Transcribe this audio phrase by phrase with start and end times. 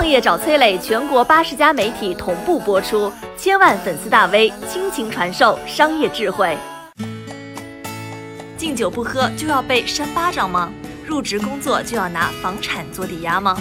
[0.00, 6.56] 创业找崔磊，全国八十家媒体同步播出，千万粉丝大 V 倾情传授商业智慧。
[8.56, 10.72] 敬酒不喝就要被扇巴掌吗？
[11.04, 13.58] 入职工作就要拿房产做抵押吗？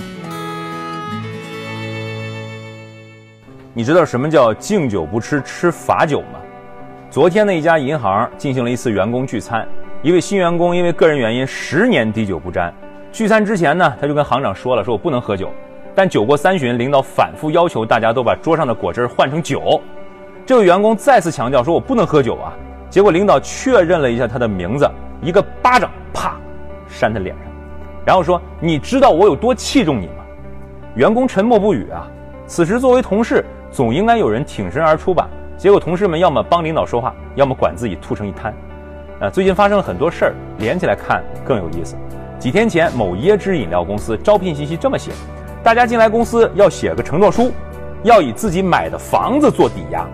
[3.74, 6.40] 你知道什么叫敬酒不吃吃罚酒吗？
[7.12, 9.68] 昨天的一家银行进行了一次员工聚餐，
[10.02, 12.74] 一位新员工因为个人原因十年滴酒不沾。
[13.12, 15.52] 聚餐之前呢，他就跟行长说了，说我不能喝酒。
[16.00, 19.82] 但酒过三巡，领导反复要求大家都把桌上的果汁换成酒。
[20.46, 22.54] 这位员工再次强调说：“我不能喝酒啊！”
[22.90, 24.90] 结果领导确认了一下他的名字，
[25.22, 26.38] 一个巴掌啪
[26.88, 27.46] 扇他脸上，
[28.06, 30.24] 然后说：“你知道我有多器重你吗？”
[30.96, 32.08] 员工沉默不语啊。
[32.48, 35.28] 此时作为同事，总应该有人挺身而出吧？
[35.58, 38.54] 结果同事们要么帮领导说话，要么管自己吐成一滩。
[39.20, 41.98] 啊，最近发生了很多事儿，连起来看更有意思。
[42.40, 45.12] 几天前，某椰汁饮料公司招聘信息这么写。
[45.62, 47.52] 大家进来公司要写个承诺书，
[48.04, 50.08] 要以自己买的房子做抵押。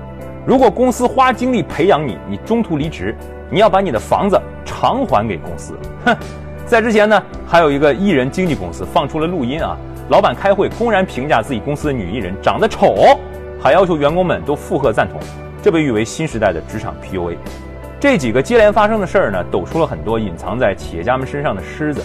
[0.45, 3.16] 如果公司花精力培养你，你中途离职，
[3.50, 5.78] 你要把你的房子偿还给公司。
[6.03, 6.16] 哼，
[6.66, 9.78] 在之前呢，还有一个艺人经纪公司放出了录音啊，
[10.09, 12.95] 老板开会公然评价自己公司的女艺人长得丑，
[13.62, 15.19] 还要求员工们都附和赞同，
[15.62, 17.38] 这被誉为新时代的职场 PUA。
[18.00, 22.02] 这几个接连发生的事儿呢，抖出了很多隐藏在企业家们身上的虱子。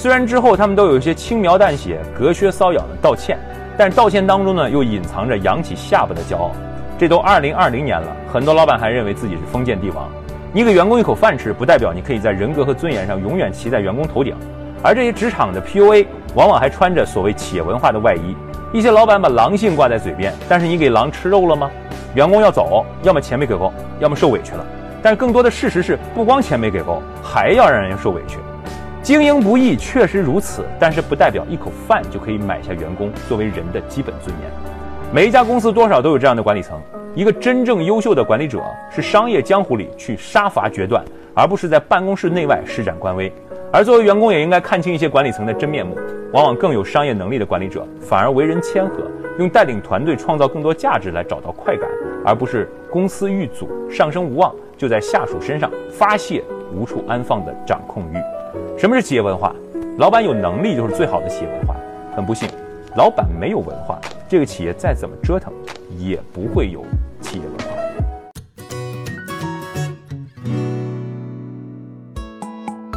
[0.00, 3.38] 虽然之后他们都有一些轻描淡写、隔靴搔痒的道歉，
[3.76, 6.52] 但道歉当中呢，又隐藏着扬起下巴的骄傲。
[6.98, 10.08] 这都二零二零年了，很多老板还认为自己是封建帝王。
[10.54, 14.34] 你给员工一口饭吃，不代表你可以在人格和尊严上永远骑在员工头顶。
[14.82, 18.34] 而这些职场的 PUA，往往还穿着所谓企业文化的外衣。
[18.72, 21.70] 一些老板把狼性挂在嘴边，但是你给狼吃肉了吗？
[22.14, 24.64] 员工要走，要么钱没给够，要么受委屈了。
[25.02, 28.38] 但更多的事实是，不光钱没给够，还要让人受委屈。
[29.02, 34.50] 经营不易，确实如此，但是不代表一口饭就可以买下员工作为人的基本尊严。
[35.10, 36.78] 每一家公司多少都有这样的管理层。
[37.14, 41.02] 一个真正优秀的管理者是商业江湖里去杀伐决断，
[41.34, 43.32] 而不是在办公室内外施展官威。
[43.72, 45.96] 而作为员工，也应该看清一些管理层的真面目。
[46.32, 49.02] 往往更有商业能力的管理者，反而为人谦和，
[49.38, 51.88] 用带领团队创造更多价值来找到快感，
[52.24, 58.39] 而不是公司遇阻、上升无望，就在下属身上发泄无处安放的掌控欲。
[58.80, 59.54] 什么是企业文化？
[59.98, 61.76] 老板有能力就是最好的企业文化。
[62.16, 62.48] 很不幸，
[62.96, 65.52] 老板没有文化，这个企业再怎么折腾，
[65.98, 66.82] 也不会有
[67.20, 67.66] 企业文化。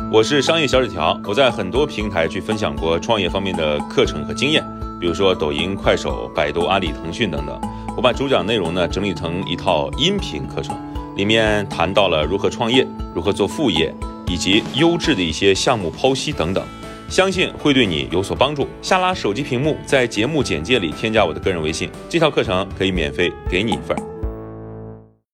[0.09, 4.63] 我是商业小纸条，我在很多平台去分享过创业方面的课程和经验，
[5.01, 7.59] 比如说抖音、快手、百度、阿里、腾讯等等。
[7.97, 10.77] 我把主讲内容呢整理成一套音频课程，
[11.17, 13.94] 里面谈到了如何创业、如何做副业。
[14.33, 16.66] 以及优质的一些项目剖析等等，
[17.07, 18.67] 相信会对你有所帮助。
[18.81, 24.12] 下拉手机屏幕，在节目简介里添加我的个人微信，这套课程可以免费给你一份。